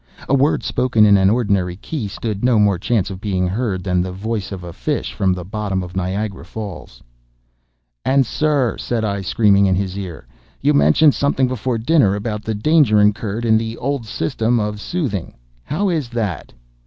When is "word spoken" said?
0.33-1.05